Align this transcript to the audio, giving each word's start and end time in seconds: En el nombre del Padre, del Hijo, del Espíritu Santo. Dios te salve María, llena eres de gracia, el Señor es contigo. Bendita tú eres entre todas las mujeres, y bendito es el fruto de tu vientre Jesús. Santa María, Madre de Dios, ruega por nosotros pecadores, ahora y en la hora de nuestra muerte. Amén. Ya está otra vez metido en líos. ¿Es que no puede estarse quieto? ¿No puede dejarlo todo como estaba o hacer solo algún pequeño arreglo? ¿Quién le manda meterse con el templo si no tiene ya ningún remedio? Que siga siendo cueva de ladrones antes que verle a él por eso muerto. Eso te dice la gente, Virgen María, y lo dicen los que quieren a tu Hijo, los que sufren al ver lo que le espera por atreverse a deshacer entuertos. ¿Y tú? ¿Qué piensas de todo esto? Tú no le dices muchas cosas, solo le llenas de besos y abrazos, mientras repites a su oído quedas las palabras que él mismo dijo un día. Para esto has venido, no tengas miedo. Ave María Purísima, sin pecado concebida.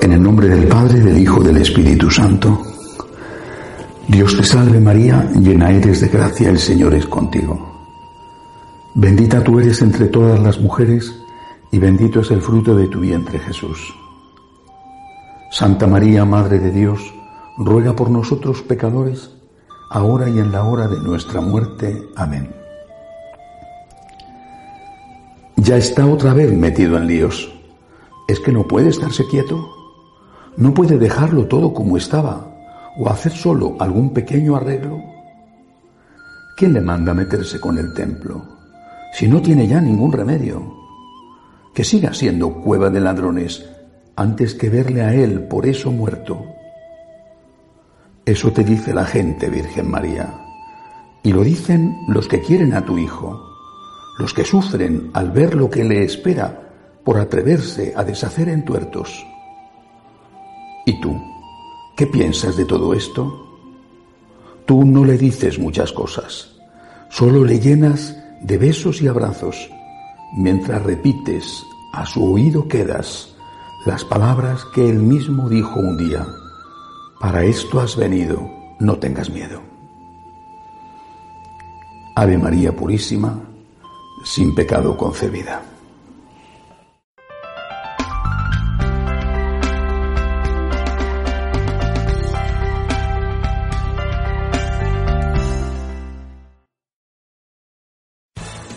En 0.00 0.12
el 0.12 0.22
nombre 0.22 0.48
del 0.48 0.68
Padre, 0.68 1.00
del 1.00 1.18
Hijo, 1.18 1.42
del 1.42 1.56
Espíritu 1.56 2.10
Santo. 2.10 2.62
Dios 4.06 4.36
te 4.36 4.44
salve 4.44 4.80
María, 4.80 5.28
llena 5.32 5.70
eres 5.70 6.00
de 6.00 6.08
gracia, 6.08 6.48
el 6.50 6.58
Señor 6.58 6.94
es 6.94 7.06
contigo. 7.06 7.58
Bendita 8.94 9.42
tú 9.42 9.58
eres 9.58 9.82
entre 9.82 10.06
todas 10.06 10.40
las 10.40 10.60
mujeres, 10.60 11.14
y 11.72 11.78
bendito 11.78 12.20
es 12.20 12.30
el 12.30 12.40
fruto 12.40 12.74
de 12.76 12.86
tu 12.86 13.00
vientre 13.00 13.38
Jesús. 13.38 13.94
Santa 15.50 15.86
María, 15.86 16.24
Madre 16.24 16.58
de 16.58 16.70
Dios, 16.70 17.00
ruega 17.56 17.94
por 17.94 18.10
nosotros 18.10 18.62
pecadores, 18.62 19.30
ahora 19.90 20.28
y 20.28 20.38
en 20.38 20.52
la 20.52 20.64
hora 20.64 20.88
de 20.88 21.00
nuestra 21.00 21.40
muerte. 21.40 22.08
Amén. 22.16 22.54
Ya 25.56 25.76
está 25.76 26.06
otra 26.06 26.34
vez 26.34 26.52
metido 26.52 26.96
en 26.96 27.06
líos. 27.08 27.52
¿Es 28.28 28.40
que 28.40 28.52
no 28.52 28.66
puede 28.66 28.90
estarse 28.90 29.26
quieto? 29.26 29.77
¿No 30.58 30.74
puede 30.74 30.98
dejarlo 30.98 31.46
todo 31.46 31.72
como 31.72 31.96
estaba 31.96 32.44
o 32.98 33.08
hacer 33.08 33.30
solo 33.30 33.76
algún 33.78 34.12
pequeño 34.12 34.56
arreglo? 34.56 35.00
¿Quién 36.56 36.72
le 36.72 36.80
manda 36.80 37.14
meterse 37.14 37.60
con 37.60 37.78
el 37.78 37.94
templo 37.94 38.42
si 39.12 39.28
no 39.28 39.40
tiene 39.40 39.68
ya 39.68 39.80
ningún 39.80 40.10
remedio? 40.10 40.74
Que 41.72 41.84
siga 41.84 42.12
siendo 42.12 42.54
cueva 42.54 42.90
de 42.90 42.98
ladrones 42.98 43.70
antes 44.16 44.56
que 44.56 44.68
verle 44.68 45.02
a 45.02 45.14
él 45.14 45.44
por 45.44 45.64
eso 45.64 45.92
muerto. 45.92 46.44
Eso 48.24 48.50
te 48.50 48.64
dice 48.64 48.92
la 48.92 49.04
gente, 49.04 49.48
Virgen 49.48 49.88
María, 49.88 50.34
y 51.22 51.32
lo 51.32 51.44
dicen 51.44 51.94
los 52.08 52.26
que 52.26 52.40
quieren 52.40 52.74
a 52.74 52.84
tu 52.84 52.98
Hijo, 52.98 53.40
los 54.18 54.34
que 54.34 54.44
sufren 54.44 55.10
al 55.14 55.30
ver 55.30 55.54
lo 55.54 55.70
que 55.70 55.84
le 55.84 56.02
espera 56.02 56.72
por 57.04 57.16
atreverse 57.18 57.94
a 57.96 58.02
deshacer 58.02 58.48
entuertos. 58.48 59.24
¿Y 60.88 60.94
tú? 61.02 61.20
¿Qué 61.98 62.06
piensas 62.06 62.56
de 62.56 62.64
todo 62.64 62.94
esto? 62.94 63.46
Tú 64.64 64.86
no 64.86 65.04
le 65.04 65.18
dices 65.18 65.58
muchas 65.58 65.92
cosas, 65.92 66.56
solo 67.10 67.44
le 67.44 67.60
llenas 67.60 68.16
de 68.40 68.56
besos 68.56 69.02
y 69.02 69.06
abrazos, 69.06 69.68
mientras 70.38 70.82
repites 70.82 71.62
a 71.92 72.06
su 72.06 72.32
oído 72.32 72.68
quedas 72.68 73.36
las 73.84 74.02
palabras 74.02 74.64
que 74.74 74.88
él 74.88 75.00
mismo 75.00 75.50
dijo 75.50 75.78
un 75.78 75.98
día. 75.98 76.26
Para 77.20 77.44
esto 77.44 77.80
has 77.80 77.94
venido, 77.94 78.50
no 78.78 78.96
tengas 78.96 79.28
miedo. 79.28 79.60
Ave 82.16 82.38
María 82.38 82.74
Purísima, 82.74 83.38
sin 84.24 84.54
pecado 84.54 84.96
concebida. 84.96 85.60